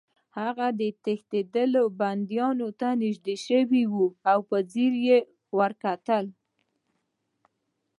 [0.39, 0.67] هغه
[1.03, 3.61] تښتېدلي بندیانو ته نږدې شو
[4.31, 5.17] او په ځیر یې
[5.57, 6.25] وکتل